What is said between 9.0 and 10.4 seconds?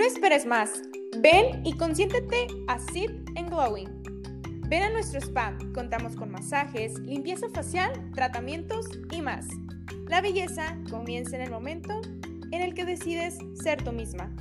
y más. La